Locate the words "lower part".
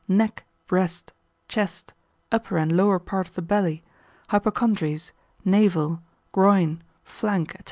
2.75-3.29